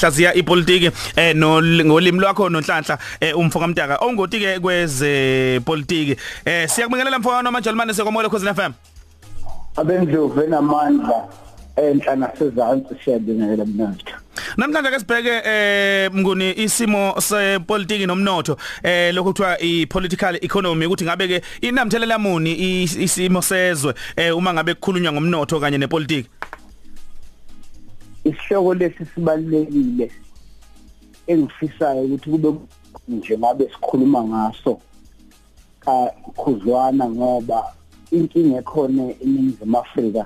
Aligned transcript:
hlaziya 0.00 0.34
ipolitiki 0.34 0.90
eh 1.16 1.36
ngolimi 1.36 2.20
lwakho 2.20 2.48
nonhlanhla 2.48 2.98
eh 3.20 3.38
umfoka 3.38 3.66
mtaka. 3.66 3.96
Ongoti 3.96 4.40
ke 4.40 4.58
kweze 4.60 5.60
politiki 5.64 6.16
eh 6.44 6.68
siyakubingelela 6.68 7.18
mfoka 7.18 7.42
nomajalimane 7.42 7.94
sekomole 7.94 8.28
khosini 8.28 8.54
FM 8.54 8.72
abendlovu 9.76 10.42
enamandla 10.42 11.28
enhla 11.76 12.16
nasezantsi 12.16 12.94
siyabingelela 13.04 13.64
mnandi 13.64 14.04
Namhlanje 14.56 14.90
ke 14.90 14.98
sibheke 15.00 15.42
eh 15.44 16.10
mnguni 16.12 16.52
isimo 16.52 17.14
sepolitiki 17.20 18.06
nomnotho 18.06 18.56
eh 18.82 19.14
lokho 19.14 19.32
kuthiwa 19.32 19.60
ipolitical 19.60 20.36
economy 20.42 20.86
ukuthi 20.86 21.04
ngabe 21.04 21.28
ke 21.28 21.42
inamthelela 21.60 22.18
muni 22.18 22.82
isimo 22.82 23.42
sezwe 23.42 23.94
eh 24.16 24.36
uma 24.36 24.54
ngabe 24.54 24.74
kukhulunywa 24.74 25.12
ngomnotho 25.12 25.60
kanye 25.60 25.78
nepolitiki? 25.78 26.28
Isihloko 28.30 28.74
lesi 28.74 29.02
sibalekile 29.14 30.06
engifisayo 31.26 32.02
ukuthi 32.04 32.30
kube 32.30 32.50
nje 33.08 33.38
ngabe 33.38 33.64
sikhuluma 33.72 34.24
ngaso 34.24 34.80
ka 35.80 36.12
khuzwana 36.36 37.04
ngoba 37.10 37.58
inkinga 38.10 38.58
ekhona 38.58 39.02
eningizimu 39.22 39.78
Afrika 39.78 40.24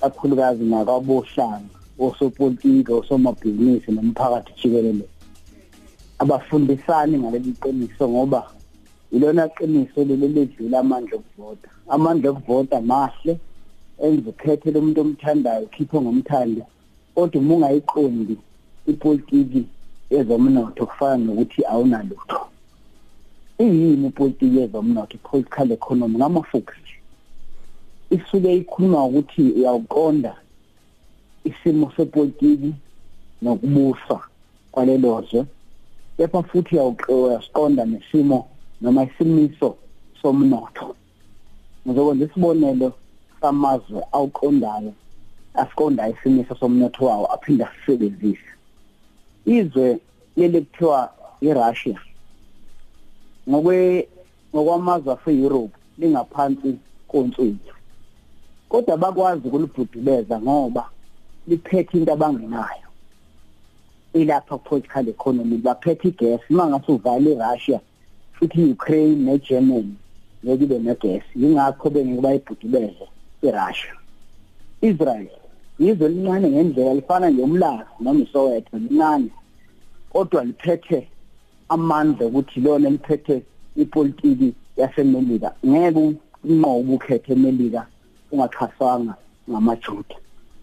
kakhulukazi 0.00 0.64
nakabohlanga 0.64 1.76
osopolitiki 1.98 2.92
osomabhizinisi 2.92 3.92
nomphakathi 3.92 4.52
jikelele. 4.58 5.06
Abafundisani 6.18 7.18
ngaleli 7.18 7.52
qiniso 7.62 8.08
ngoba 8.08 8.40
ilona 9.12 9.48
qiniso 9.48 10.04
leli 10.04 10.28
ledlula 10.28 10.78
amandla 10.78 11.16
okuvota. 11.16 11.68
Amandla 11.88 12.30
okuvota 12.30 12.80
mahle 12.80 13.38
enze 14.02 14.30
ukhethele 14.30 14.78
umuntu 14.78 15.00
omthandayo 15.00 15.66
khiphe 15.66 16.00
ngomthandi 16.00 16.62
kodwa 17.14 17.40
uma 17.40 17.54
ungayiqondi 17.54 18.36
ipolitiki 18.86 19.64
yezomnotho 20.10 20.86
kufana 20.86 21.24
nokuthi 21.24 21.60
awunalutho. 21.66 22.40
Iyini 23.58 24.06
ipolitiki 24.08 24.56
yezomnotho? 24.56 25.18
Political 25.18 25.72
economy 25.72 26.16
ngama-focus 26.18 26.84
isuke 28.10 28.56
ikhuluma 28.56 29.04
ukuthi 29.04 29.42
uyawuqonda 29.42 30.36
isimo 31.44 31.92
sepolitiki 31.96 32.74
nokubusa 33.42 34.20
kwalelo 34.72 35.22
zwe 35.30 35.44
kepha 36.16 36.42
futhi 36.42 36.76
uyasiqonda 37.08 37.84
nesimo 37.84 38.48
noma 38.80 39.04
isimiso 39.04 39.76
somnotho. 40.22 40.96
Ngizokwenza 41.86 42.24
isibonelo 42.24 42.92
samazwe 43.40 44.02
awuqondayo. 44.12 44.92
Asiqonda 45.54 46.08
isimiso 46.08 46.54
somnotho 46.54 47.04
wawo 47.06 47.26
aphinda 47.34 47.70
sisebenzise 47.72 48.50
izwe 49.46 49.98
leli 50.36 50.60
kuthiwa 50.60 51.00
iRussia 51.40 52.00
ngokwe 53.48 54.08
ngokwamazwe 54.54 55.12
aseEurope 55.12 55.78
lingaphansi 55.98 56.78
kontswithu 57.08 57.74
kodwa 58.68 58.96
bakwazi 58.96 59.48
ukulibhudubeza 59.48 60.40
ngoba 60.40 60.84
liphethe 61.48 61.98
into 61.98 62.12
abangenayo. 62.12 62.88
Ilapha 64.14 64.58
political 64.58 65.08
economy 65.08 65.56
baphethe 65.58 66.08
igas 66.08 66.40
mangase 66.50 66.92
uvale 66.92 67.32
iRussia 67.32 67.80
futhi 68.32 68.60
iUkraine 68.62 69.16
neGermany 69.24 69.94
ngeke 70.44 70.64
ibe 70.64 70.78
negas 70.78 71.24
yingakho 71.36 71.90
bengeke 71.90 72.20
bayibhudubeze 72.20 73.06
iRussia. 73.42 73.94
Israel 74.80 75.43
yizwe 75.78 76.08
lincane 76.08 76.50
ngendlela 76.50 76.94
lifana 76.94 77.30
nje 77.30 77.42
umlazi 77.42 77.90
noma 78.00 78.20
iSoweto 78.24 78.78
lincane 78.78 79.30
kodwa 80.12 80.44
liphethe 80.44 81.08
amandla 81.68 82.26
ukuthi 82.26 82.60
lona 82.60 82.90
liphethe 82.90 83.42
ipolitiki 83.76 84.54
yasemelika. 84.76 85.54
Ngeke 85.66 86.14
unqobe 86.44 86.94
ukhethe 86.94 87.32
emelika 87.32 87.86
ungaxhaswanga 88.32 89.14
ngamajuda. 89.50 90.16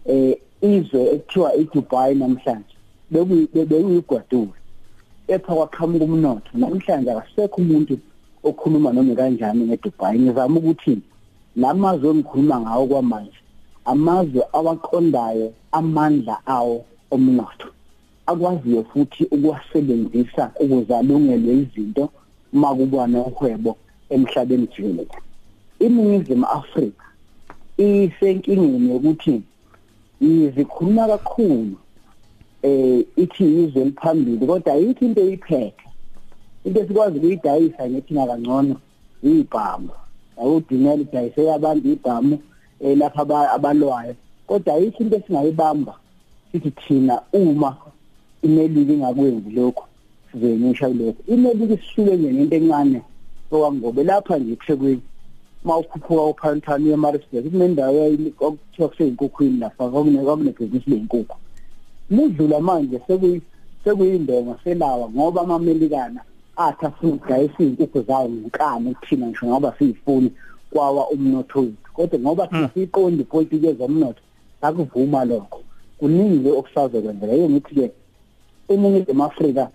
Eh 0.06 0.36
izwe 0.62 1.00
ekuthiwa 1.14 1.56
iDubai 1.56 2.14
namhlanje 2.14 2.76
bekuyigwadule. 3.12 4.58
Epha 5.28 5.54
kwaqhamuka 5.54 6.04
umnotho 6.04 6.50
namhlanje 6.54 7.10
akasekho 7.10 7.56
umuntu 7.60 7.98
okhuluma 8.44 8.92
noma 8.92 9.14
kanjani 9.14 9.64
ngeDubai. 9.64 10.18
Ngizama 10.18 10.58
ukuthi 10.58 10.98
lamazwe 11.56 12.10
engikhuluma 12.10 12.60
ngawo 12.60 12.86
kwamanje 12.86 13.41
amazwe 13.84 14.42
awaqondayo 14.52 15.52
amandla 15.72 16.36
awo 16.46 16.84
omnotho. 17.10 17.68
Akwaziyo 18.26 18.84
futhi 18.84 19.24
ukuwasebenzisa 19.24 20.50
ukuze 20.60 20.96
alungelwe 20.96 21.52
izinto 21.62 22.08
uma 22.52 22.74
kuba 22.74 23.06
nohwebo 23.06 23.76
emhlabeni 24.10 24.66
jikelele. 24.66 25.16
Iningizimu 25.78 26.46
Afrika 26.46 27.04
isenkingeni 27.78 28.90
yokuthi 28.90 29.42
izikhuluma 30.20 31.06
kakhulu 31.08 31.76
eh 32.62 33.04
ithi 33.16 33.44
izwe 33.64 33.84
liphambili 33.84 34.46
kodwa 34.46 34.72
ayithi 34.72 35.04
into 35.04 35.20
eyiphethe 35.20 35.86
into 36.64 36.80
esikwazi 36.80 37.18
ukuyidayisa 37.18 37.90
ngethina 37.90 38.26
kangcono 38.26 38.76
ibhamu. 39.22 39.90
Awudinela 40.40 41.02
idayisela 41.02 41.54
abantu 41.54 41.88
ibhamu 41.88 42.34
eh 42.34 42.51
lapha 42.82 43.50
abalwayo. 43.52 44.14
Kodwa 44.46 44.74
ayikho 44.74 45.02
into 45.02 45.16
esingayibamba 45.16 45.94
sithi 46.52 46.70
thina 46.70 47.22
uma 47.32 47.76
imelika 48.42 48.92
ingakwenzi 48.92 49.50
lokho 49.50 49.84
sizoyimisha 50.32 50.88
kulokho 50.88 51.22
imelika 51.28 51.74
isihluke 51.74 52.16
nje 52.16 52.32
ngento 52.32 52.56
encane 52.56 53.02
okwangobe 53.50 54.04
lapha 54.04 54.38
nje 54.38 54.56
kusekwini. 54.56 55.02
Mawukhuphuka 55.64 56.22
uphantani 56.22 56.90
eMaritzburg 56.90 57.50
kunendawo 57.50 58.06
okuthiwa 58.40 58.88
kuseyinkukhwini 58.88 59.58
lapha 59.58 59.88
kwakunebhizinisi 59.88 60.90
leyinkukhu. 60.90 61.36
Mudlula 62.10 62.60
manje 62.60 63.00
sekuyi 63.06 63.42
sekuyindonga 63.84 64.54
selawa 64.64 65.10
ngoba 65.10 65.40
amamelikana 65.40 66.20
athi 66.56 66.86
afuna 66.86 67.14
ukudayisa 67.14 67.62
iy'nkukhu 67.62 68.02
zawo 68.02 68.28
ngenkani 68.28 68.94
kuthina 68.94 69.26
ngisho 69.26 69.46
ngoba 69.46 69.74
siyifuni 69.78 70.30
kwawa 70.70 71.10
umnotho 71.10 71.60
wethu. 71.60 71.81
Kodwa 71.94 72.18
ngoba 72.20 72.46
Hmm. 72.50 72.68
siyiqondi 72.74 73.22
ipolitiki 73.22 73.66
yezomnotho 73.66 74.22
sakuvuma 74.60 75.24
lokho. 75.24 75.60
Kuningi 75.98 76.48
okusazokwenzeka 76.48 77.32
yiyo 77.32 77.50
ngithi-ke 77.50 77.90
eningizimu 78.68 79.24
afrika 79.24 79.68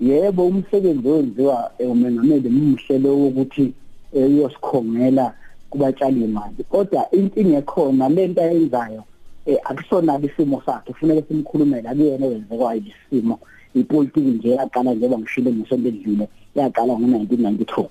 yebo 0.00 0.46
umsebenzi 0.46 1.08
owenziwa 1.08 1.70
eh, 1.78 1.90
umengameli 1.90 2.48
muhle 2.48 2.98
lo 2.98 3.18
wokuthi 3.18 3.72
eh, 4.14 4.26
uyosikhongela 4.26 5.34
kubatshali 5.70 6.24
imali 6.24 6.64
kodwa 6.70 7.10
inkinga 7.10 7.58
ekhona 7.58 8.08
lento 8.08 8.42
ayenzayo 8.42 9.02
eh, 9.46 9.58
akusona 9.64 10.20
isimo 10.22 10.62
sakhe. 10.66 10.92
Kufanele 10.92 11.22
simkhulumele 11.28 11.88
akuyena 11.88 12.26
owenzekwayo 12.26 12.82
isimo. 12.92 13.38
Ipolitiki 13.74 14.20
nje 14.20 14.50
yaqala 14.50 14.94
njengoba 14.94 15.18
ngishilo 15.18 15.50
ngesonto 15.52 15.88
edlule 15.88 16.28
yaqala 16.54 16.92
ngo-1992 16.94 17.86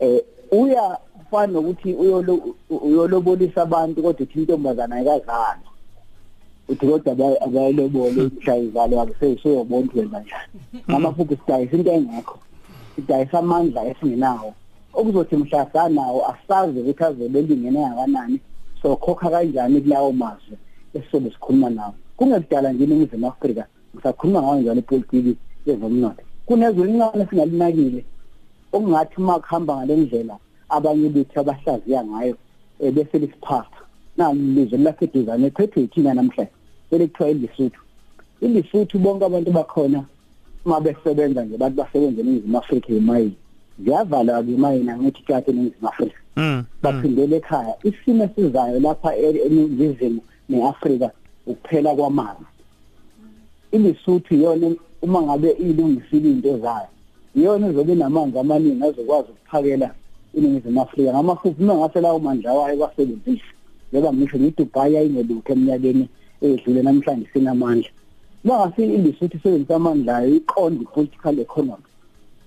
eh 0.00 0.20
uya 0.52 0.98
kufana 1.26 1.52
nokuthi 1.52 1.94
uyolo- 1.94 2.54
uyolobolisa 2.70 3.62
abantu 3.62 4.02
kodwa 4.02 4.22
uthi 4.22 4.38
intombazana 4.38 4.96
ayikazali 4.96 5.66
uthi 6.68 6.86
kodwa 6.86 7.12
abayilobole 7.46 8.22
umshayizalo 8.22 9.00
akuseyisuyobona 9.00 9.84
ukuthi 9.84 9.98
wenza 9.98 10.20
njani 10.20 10.82
ngamafuthi 10.90 11.36
sidayisa 11.36 11.76
into 11.76 11.92
engekho 11.92 12.38
sidayisa 12.96 13.38
amandla 13.38 13.84
esingenawo. 13.90 14.54
Okuzothi 14.94 15.36
mhla 15.36 15.66
sanawo 15.72 16.20
asazi 16.32 16.80
ukuthi 16.80 17.04
azobelingene 17.04 17.80
kangakanani 17.80 18.40
sokhokha 18.82 19.30
kanjani 19.30 19.80
kulawo 19.80 20.12
mazwe 20.12 20.56
esizobe 20.94 21.30
sikhuluma 21.30 21.70
nawo. 21.70 21.94
Kungekudala 22.16 22.72
nje 22.72 22.84
eningizimu 22.84 23.26
afrika 23.28 23.66
ngisakhuluma 23.94 24.42
ngayo 24.42 24.60
njalo 24.60 24.78
ipolitiki 24.80 25.36
yezomnotho. 25.66 26.22
Kunezwe 26.46 26.82
elincane 26.84 27.26
singalinakile 27.26 28.04
okungathi 28.72 29.14
uma 29.20 29.40
kuhamba 29.40 29.76
ngale 29.76 29.96
ndlela 29.96 30.36
abanye 30.68 31.08
bethu 31.08 31.40
abahlaziya 31.40 32.04
ngayo 32.04 32.36
eh, 32.80 32.92
bese 32.92 33.18
lisiphatha 33.18 33.80
nali 34.16 34.40
lizwe 34.40 34.78
lapha 34.78 35.04
eduzane 35.04 35.46
ephethwe 35.46 35.82
yithina 35.82 36.14
namhlanje 36.14 36.52
selikuthiwa 36.90 37.30
ilisuthu 37.30 37.80
ilisuthu 38.40 38.98
bonke 38.98 39.24
abantu 39.24 39.50
bakhona 39.50 40.04
uma 40.66 40.80
besebenza 40.80 41.44
nje 41.44 41.56
bantu 41.56 41.76
basebenza 41.76 42.20
eningizimu 42.20 42.58
afrika 42.58 42.92
emayini. 42.92 43.36
Ziyavalwa-ke 43.84 44.52
imayini 44.52 44.90
angithi 44.90 45.22
kade 45.22 45.50
eningizimu 45.50 45.88
afrika. 45.88 46.18
Mm. 46.36 46.64
baphindele 46.82 47.36
ekhaya. 47.36 47.74
Isimo 47.82 48.24
esizayo 48.24 48.80
lapha 48.80 49.16
e- 49.16 49.42
eningizimu 49.46 50.20
ne-afrika 50.48 51.10
ukuphela 51.46 51.94
kwamanzi. 51.94 52.44
Ilisuthu 53.72 54.34
iyona 54.34 54.74
uma 55.02 55.22
ngabe 55.22 55.50
ilungisile 55.50 56.30
into 56.30 56.58
zayo. 56.58 56.88
Iyona 57.36 57.66
ezobe 57.66 57.92
inamanzi 57.92 58.38
amaningi 58.38 58.84
azokwazi 58.84 59.28
ukuphakela 59.30 59.94
iningizimu 60.36 60.82
afrika 60.82 61.12
ngamafuphi 61.12 61.62
uma 61.62 61.74
ngase 61.74 62.00
lawo 62.00 62.18
mandla 62.18 62.52
wayo 62.52 62.76
kwasebenzisa 62.76 63.44
njengoba 63.92 64.12
ngisho 64.12 64.38
nedubai 64.38 64.94
yayingelutho 64.94 65.52
eminyakeni 65.52 66.08
edlule 66.42 66.82
namhlanje 66.82 67.26
sinamandla. 67.32 67.90
Mangasi 68.44 68.82
ilisuthu 68.82 69.36
isebenzisa 69.36 69.76
amandla 69.76 70.16
ayo 70.16 70.34
iqonda 70.36 70.82
i-political 70.82 71.38
economy 71.38 71.86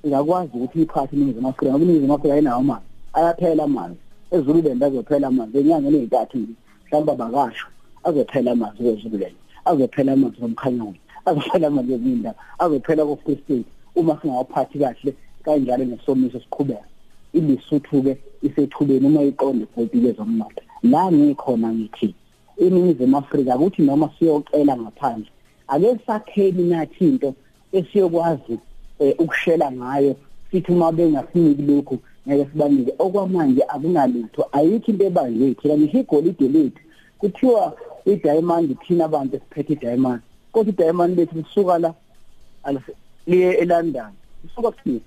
ingakwazi 0.03 0.51
ukuthi 0.53 0.81
iphathe 0.81 1.15
iningizimu 1.15 1.47
afrika 1.49 1.71
ngoba 1.71 1.83
iningizimu 1.83 2.13
afrika 2.13 2.33
ayinawo 2.33 2.59
amanzi 2.59 2.85
ayaphela 3.13 3.63
amanzi. 3.63 3.99
Ezululand 4.31 4.83
azophela 4.83 5.27
amanzi 5.27 5.57
enyangeni 5.57 5.97
ey'ntathu 5.97 6.37
nje 6.37 6.53
mhlawumbe 6.85 7.11
abakasho 7.11 7.67
azophela 8.03 8.51
amanzi 8.51 8.83
kwezululand 8.83 9.35
azophela 9.65 10.11
amanzi 10.13 10.37
komkhanyoni 10.41 10.99
azophela 11.25 11.67
amanzi 11.67 11.93
ezindawo 11.93 12.35
azophela 12.63 13.01
ko-free 13.09 13.39
state 13.43 13.69
uma 13.95 14.13
singawaphathi 14.21 14.77
kahle 14.79 15.11
kanjalo 15.43 15.83
nesomiso 15.85 16.39
siqhubeka. 16.39 16.88
Ilisuthu-ke 17.33 18.17
isethubeni 18.41 19.07
uma 19.07 19.21
iqonde 19.23 19.63
ipolitiki 19.63 20.07
ezomnotho 20.07 20.61
la 20.83 21.11
ngikhona 21.11 21.73
ngithi 21.73 22.15
iningizimu 22.57 23.17
afrika 23.17 23.55
ukuthi 23.55 23.81
noma 23.81 24.09
siyocela 24.19 24.77
ngaphandle 24.77 25.31
ake 25.67 25.97
sakheni 26.07 26.63
nathi 26.63 27.05
into 27.05 27.33
esiyokwazi 27.71 28.59
eh, 28.99 29.15
ukushela 29.19 29.71
ngayo. 29.71 30.15
Sithi 30.51 30.71
uma 30.71 30.91
bengasiniki 30.91 31.61
lokhu 31.61 31.99
ngeke 32.27 32.45
sibanike. 32.51 32.93
Okwamanje 32.99 33.63
akunalutho 33.67 34.49
ayikho 34.51 34.91
into 34.91 35.05
ebanje 35.05 35.53
thina 35.53 35.77
ngisho 35.77 35.99
igolide 35.99 36.47
lethu. 36.47 36.79
Kuthiwa 37.19 37.75
i-diamond 38.05 38.77
thina 38.79 39.05
abantu 39.05 39.35
esiphethe 39.35 39.73
i-diamond. 39.73 40.21
Kodwa 40.51 40.73
i-diamond 40.73 41.17
lethu 41.17 41.35
lisuka 41.37 41.77
la 41.79 41.93
alise- 42.63 42.95
liye 43.27 43.53
eLondon. 43.53 44.11
Lisuka 44.43 44.71
kusini 44.71 45.01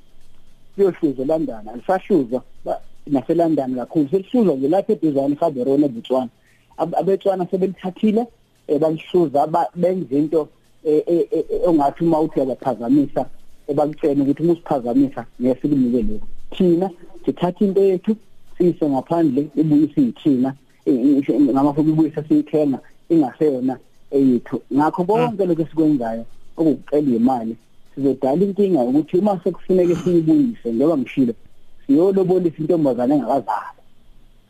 siyohluza 0.74 1.22
eLondon 1.22 1.68
alisahluzwa 1.68 2.42
ba- 2.64 2.80
naseLondon 3.06 3.74
kakhulu. 3.74 4.08
Selihluzwa 4.10 4.54
nje 4.56 4.68
lapha 4.68 4.92
eduzane 4.92 5.34
eGaborone 5.34 5.86
eBotswana. 5.86 6.28
Ab- 6.76 6.94
abetswana 6.96 7.46
sebelithathile 7.50 8.26
eh, 8.66 8.80
balihluza 8.80 9.46
ba- 9.46 9.70
benza 9.74 10.16
into 10.16 10.48
eh, 10.84 11.02
eh, 11.06 11.26
eh, 11.30 11.44
ongathi 11.68 12.04
uma 12.04 12.20
uthi 12.20 12.40
uyabaphazamisa 12.40 13.26
ebakutshela 13.68 14.22
ukuthi 14.22 14.42
uma 14.42 14.52
usiphazamisa 14.52 15.26
ngeke 15.40 15.60
sikunike 15.60 16.02
lokho 16.02 16.26
thina 16.50 16.90
sithatha 17.24 17.64
into 17.64 17.80
yethu 17.82 18.16
siyise 18.58 18.88
ngaphandle 18.88 19.48
ibuye 19.56 19.88
siyithina 19.94 20.54
ngamafuphi 20.88 21.90
ibuye 21.90 22.12
siyithenga 22.28 22.78
ingaseyona 23.08 23.78
eyethu. 24.10 24.62
Ngakho 24.74 25.04
konke 25.04 25.46
lokho 25.46 25.62
esikwenzayo 25.62 26.24
okucela 26.56 27.16
imali 27.16 27.56
sizodala 27.94 28.42
inkinga 28.44 28.80
ukuthi 28.80 29.16
uma 29.18 29.40
sekufuneke 29.44 29.94
siyibuyise 29.96 30.72
njengoba 30.72 30.98
ngishilo 30.98 31.34
siyolobolisa 31.86 32.58
intombazane 32.58 33.14
engakazali 33.14 33.80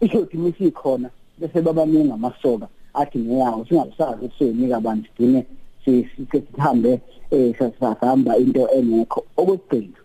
iyothi 0.01 0.37
misikhona 0.37 1.09
bese 1.39 1.61
babaningi 1.61 2.13
amasoka 2.13 2.67
athi 2.95 3.19
ngeyawo 3.19 3.65
singasazi 3.67 4.25
ukusenika 4.25 4.77
abantu 4.77 5.09
sigcine 5.09 5.47
sihambe 5.85 7.01
eh 7.31 7.55
sasahamba 7.59 8.37
into 8.37 8.69
engekho. 8.71 9.25
Okugcina 9.37 9.99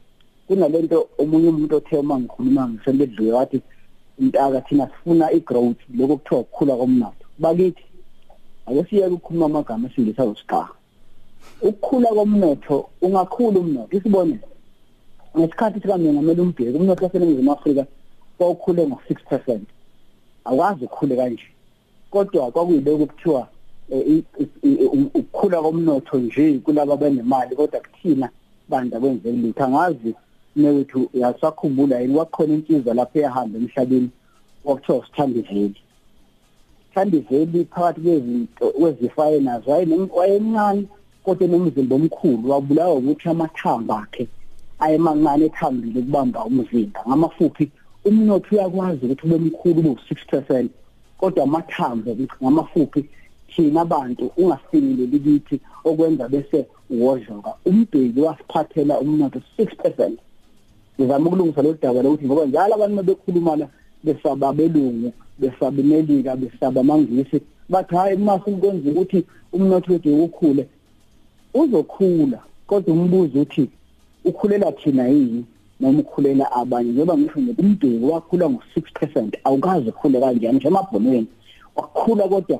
kunalento 0.47 1.09
omunye 1.19 1.49
umuntu 1.49 1.75
othe 1.75 1.97
uma 1.97 2.19
ngikhuluma 2.19 2.69
ngisembedlule 2.69 3.31
wathi 3.31 3.61
intaka 4.19 4.61
thina 4.61 4.87
sifuna 4.87 5.31
igrowth 5.31 5.81
lokho 5.97 6.17
kuthiwa 6.17 6.41
ukukhula 6.41 6.75
komnotho. 6.75 7.25
Bakithi 7.39 7.83
ake 8.65 8.83
siyeke 8.89 9.13
ukukhuluma 9.13 9.45
amagama 9.45 9.89
esingisa 9.89 10.25
usiqa 10.25 10.69
ukukhula 11.61 12.09
komnotho 12.09 12.89
ungakhula 13.01 13.59
umnotho 13.59 13.97
isibonelo. 13.97 14.47
Ngesikhathi 15.37 15.79
sikaMengameli 15.81 16.41
uMbeki 16.41 16.77
umnotho 16.77 17.05
waseNingizimu 17.05 17.51
Afrika 17.51 17.85
wawukhule 18.39 18.85
ngo6% 18.85 19.59
akwazi 20.45 20.85
ukukhule 20.85 21.15
kanje. 21.15 21.43
Kodwa 22.11 22.51
kwakuyiloko 22.51 23.05
kuthiwa 23.05 23.47
eh, 23.91 24.07
i- 24.07 24.23
i- 24.63 24.85
u- 24.85 25.11
ukukhula 25.13 25.61
komnotho 25.61 26.17
nje 26.17 26.59
kulabo 26.59 26.97
benemali 26.97 27.55
kodwa 27.55 27.79
kuthina 27.79 28.29
bantu 28.69 28.97
akwenzeki 28.97 29.37
lutho. 29.37 29.63
Angazi 29.63 30.15
newethu 30.55 31.09
uyasakhumbula 31.13 31.99
yini? 31.99 32.15
Wakhona 32.17 32.53
insizwa 32.53 32.93
lapho 32.93 33.19
eyahamba 33.19 33.59
emhlabeni 33.59 34.09
wakuthiwa 34.65 35.05
sithandiveli 35.05 35.75
sithandiveli 36.89 37.65
phakathi 37.65 38.01
kwezinto 38.01 38.69
kwezifayo 38.71 39.39
nazo 39.41 39.71
wayene- 39.71 40.09
wayemncane 40.15 40.83
kodwa 41.27 41.47
enomzimba 41.47 41.95
omkhulu 41.95 42.49
wabulawa 42.51 42.95
ukuthi 42.95 43.29
amathamba 43.29 43.95
akhe 44.03 44.23
ayemancane 44.83 45.45
ethambile 45.49 45.99
ukubamba 45.99 46.45
umzimba. 46.49 46.99
Ngamafuphi 47.07 47.65
umnotho 48.07 48.55
uyakwazi 48.55 49.05
ukuthi 49.05 49.23
ube 49.27 49.37
mkhulu 49.37 49.79
ube 49.79 49.89
u6% 49.89 50.67
kodwa 51.19 51.43
amathambo 51.43 52.11
ngamafuphi 52.41 53.01
thina 53.51 53.81
abantu 53.81 54.31
ungasifinyeleli 54.37 55.19
kithi 55.19 55.55
okwenza 55.83 56.29
bese 56.29 56.65
uwodloka 56.89 57.51
umbheki 57.65 58.19
wasiphathela 58.25 58.99
umnotho 58.99 59.39
6% 59.57 60.11
ngizama 60.99 61.27
ukulungisa 61.27 61.61
lo 61.61 61.73
daba 61.81 62.01
lokuthi 62.01 62.25
ngoba 62.25 62.45
njalo 62.45 62.73
abantu 62.75 62.95
bebekhuluma 62.95 63.55
la 63.55 63.67
besaba 64.03 64.53
belungu 64.53 65.11
besaba 65.39 65.81
imelika 65.81 66.35
besaba 66.35 66.81
amangisi 66.81 67.41
bathi 67.69 67.95
hayi 67.95 68.15
uma 68.15 68.39
sikwenza 68.45 68.89
ukuthi 68.91 69.19
umnotho 69.53 69.93
wethu 69.93 70.23
ukhule 70.23 70.67
uzokhula 71.61 72.39
kodwa 72.67 72.93
umbuzo 72.93 73.41
uthi 73.41 73.69
ukhulela 74.25 74.71
thina 74.71 75.07
yini 75.07 75.45
noma 75.79 75.99
ukhulela 75.99 76.51
abanye? 76.51 76.91
Njengoba 76.91 77.17
ngisho 77.17 77.39
nje 77.39 77.53
umbheki 77.61 78.05
wakhula 78.05 78.45
ngo6% 78.45 79.37
awukazi 79.43 79.89
ukukhule 79.89 80.19
kanjani? 80.19 80.57
Nje 80.57 80.67
emabhonweni 80.67 81.27
wakhula 81.75 82.27
kodwa 82.27 82.59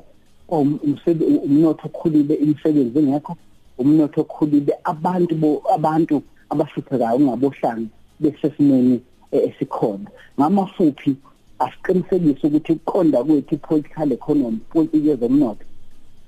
um- 0.50 0.80
umsebe- 0.86 1.26
umnotho 1.46 1.88
okhulile 1.88 2.34
imisebenzi 2.36 3.00
engekho 3.00 3.36
umnotho 3.78 4.22
okhulile 4.22 4.74
abantu 4.84 5.36
bo 5.36 5.62
abantu 5.74 6.22
abahluphekayo 6.50 7.18
ungabohlanga 7.18 7.90
besesimeni 8.20 9.02
eh, 9.32 9.42
esikhona. 9.50 10.10
Ngamafuphi 10.40 11.16
asiqinisekise 11.60 12.48
ukuthi 12.48 12.72
ukuqonda 12.72 13.24
kwethu 13.24 13.56
i-political 13.56 14.12
economy 14.12 14.60
politiki 14.70 15.08
yezomnotho 15.08 15.66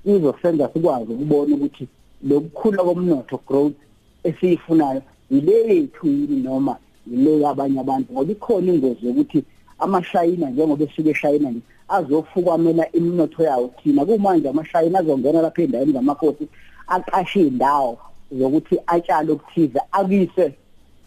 izosenza 0.04 0.70
sikwazi 0.72 1.12
ukubona 1.12 1.54
ukuthi 1.56 1.88
lokukhula 2.28 2.82
komnotho 2.84 3.40
growth 3.48 3.74
esiyifunayo 4.24 5.02
ile 5.30 5.74
yethu 5.74 6.06
yini 6.06 6.40
noma 6.42 6.76
ile 7.12 7.40
yabanye 7.40 7.80
abantu? 7.80 8.12
Ngoba 8.12 8.32
ikhona 8.32 8.72
ingozi 8.72 9.06
yokuthi 9.06 9.44
amashayina 9.78 10.50
njengoba 10.50 10.84
esuke 10.84 11.10
eshayina 11.10 11.50
nje 11.50 11.60
azofukwamela 11.88 12.92
iminotho 12.92 13.42
yawo 13.42 13.70
thina. 13.82 14.04
Kumanje 14.04 14.48
amashayina 14.48 14.98
azongena 14.98 15.42
lapha 15.42 15.62
endaweni 15.62 15.92
zamakhosi 15.92 16.48
aqashe 16.86 17.40
indawo 17.40 17.98
zokuthi 18.38 18.76
atshale 18.86 19.32
okuthize 19.32 19.80
akuyise 19.92 20.52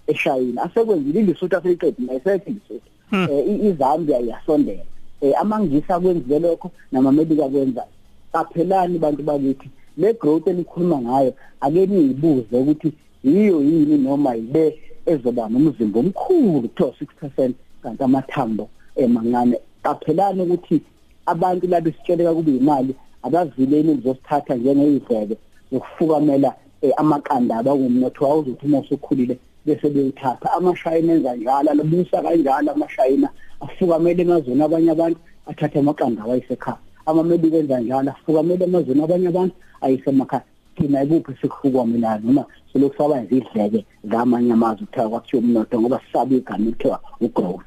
eshayina. 0.07 0.63
Asekwenzile 0.63 1.19
ilisuthu 1.19 1.57
aseliqedi 1.57 2.01
nayisekho 2.05 2.49
ilisuthu 2.49 2.87
eh 3.11 3.45
i- 3.47 3.67
iZambia 3.67 4.19
iyasondela 4.19 4.83
eh 5.21 5.33
amangisa 5.41 5.99
kwenzile 5.99 6.39
lokho 6.39 6.71
namamelika 6.91 7.47
kwenza 7.49 7.85
qaphelani 8.31 8.99
bantu 8.99 9.23
bakithi 9.23 9.69
le 9.97 10.13
growth 10.13 10.47
enikhuluma 10.47 10.97
ngayo 11.01 11.33
ake 11.61 11.85
niyibuze 11.85 12.57
ukuthi 12.57 12.93
yiyo 13.23 13.61
yini 13.61 13.97
noma 13.97 14.35
yile 14.35 14.79
ezoba 15.05 15.49
nomzimba 15.49 15.99
omkhulu 15.99 16.61
kuthiwa 16.61 16.93
6% 17.23 17.51
kanti 17.83 18.03
amathambo 18.03 18.69
emancane 18.95 19.57
qaphelani 19.83 20.41
ukuthi 20.41 20.81
abantu 21.25 21.67
la 21.67 21.81
besitsheleka 21.81 22.33
kube 22.33 22.51
imali 22.57 22.95
abazileni 23.23 23.95
bizosithatha 23.95 24.55
njengeyiveke 24.55 25.37
zokufukamela 25.71 26.55
eh, 26.81 26.93
amaqanda 26.97 27.57
abangumnotho 27.57 28.25
awuzothi 28.25 28.65
uma 28.65 28.79
usukhulile 28.79 29.37
bese 29.65 29.89
beyithatha. 29.89 30.51
Amashayina 30.53 31.13
enza 31.13 31.35
njalo 31.35 31.71
alobusa 31.71 32.21
kanjalo 32.21 32.71
amashayina 32.71 33.29
afukamele 33.61 34.21
emazweni 34.21 34.63
abanye 34.63 34.91
abantu 34.91 35.19
athathe 35.49 35.79
amaqanda 35.79 36.23
awayisekhaya 36.23 36.82
amamelika 37.05 37.57
enza 37.57 37.79
njalo 37.79 38.11
afukamele 38.11 38.65
emazweni 38.65 39.03
abanye 39.03 39.27
abantu 39.27 39.55
ayisemakhaya 39.81 40.43
thina 40.75 41.03
ikuphi 41.03 41.31
sikufukwamelayo 41.41 42.19
noma 42.23 42.45
selokhu 42.73 42.97
saba 42.97 43.21
izidleke 43.21 43.85
zamanye 44.11 44.53
amazwe 44.53 44.85
kuthiwa 44.85 45.09
kwakuthiwa 45.09 45.43
umnotho 45.43 45.81
ngoba 45.81 46.01
sisaba 46.05 46.35
igama 46.35 46.69
ekuthiwa 46.69 46.99
ugrowth 47.21 47.65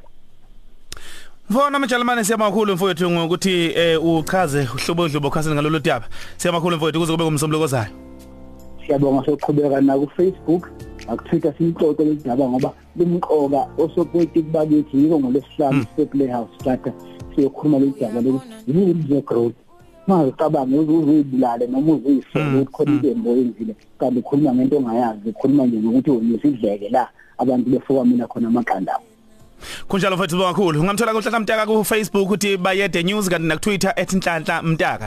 Mfowethu 1.51 1.77
amajalimane 1.77 2.25
siyamakhulu 2.25 2.75
mfowethu 2.75 3.11
ngokuthi 3.11 3.73
eh 3.75 4.05
uchaze 4.05 4.69
uhlobo 4.75 5.09
hlobo 5.09 5.31
khasini 5.31 5.55
ngalolu 5.55 5.79
daba. 5.79 6.07
Siyamakhulu 6.37 6.77
mfowethu 6.77 7.01
kuze 7.01 7.13
kube 7.13 7.25
ngumsombulukozayo. 7.25 8.07
siyabonga 8.87 9.25
sokuqhubeka 9.25 9.81
na 9.81 9.99
ku 9.99 10.07
Facebook 10.17 10.71
akuthiwa 11.09 11.55
siyixoxe 11.59 12.05
lendaba 12.05 12.49
ngoba 12.49 12.71
lumqoka 12.97 13.67
osopolitiki 13.79 14.51
bakithi 14.51 14.97
yiko 14.97 15.21
ngolesihlanu 15.21 15.87
se 15.97 16.07
Playhouse 16.07 16.51
Strata 16.59 16.93
siyokhuluma 17.37 17.79
lendaba 17.79 18.21
lokuthi 18.21 18.49
yini 18.67 18.95
nje 18.95 19.21
growth 19.21 19.55
mangicabanga 20.07 20.77
uzuyibulale 20.81 21.67
noma 21.67 21.93
uzuyisele 21.93 22.61
ukukhona 22.61 22.93
into 22.93 23.09
emboyenzile 23.09 23.75
kanti 23.99 24.19
ukhuluma 24.19 24.55
ngento 24.55 24.77
ongayazi 24.77 25.29
ukhuluma 25.29 25.67
nje 25.67 25.77
ngokuthi 25.79 26.11
wonyisa 26.11 26.49
idleke 26.49 26.89
la 26.89 27.09
abantu 27.39 27.71
befuka 27.71 28.05
mina 28.05 28.27
khona 28.27 28.49
amaqanda 28.49 28.95
abo 28.95 29.05
Kunjalo 29.89 30.17
mfowethu 30.17 30.39
kakhulu. 30.39 30.81
Ungamthola 30.81 31.13
kuhlahla 31.13 31.41
mtaka 31.41 31.67
ku 31.67 31.85
Facebook 31.85 32.31
uthi 32.31 32.57
bayede 32.57 33.03
news 33.03 33.29
kanti 33.29 33.47
na 33.49 33.57
Twitter 33.57 33.95
@nhlanhla 33.97 34.63
mtaka. 34.63 35.05